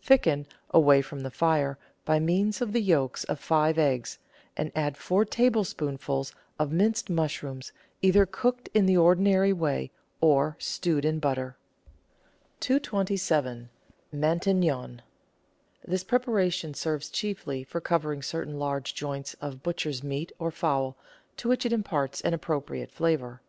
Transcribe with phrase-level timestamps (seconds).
[0.00, 1.76] Thicken, away from the fire,
[2.06, 4.18] by means of the yolks of five eggs,
[4.56, 9.90] and add four tablespoonfuls of minced mush rooms, either cooked in the ordinary way
[10.22, 11.58] or stewed in butter.
[12.62, 13.68] 227—
[14.14, 15.00] MATIQNON
[15.86, 20.96] This preparation serves chiefly for covering certain large joints of butcher's meat, or fowl,
[21.36, 23.42] to which it imparts an appro priate flavour.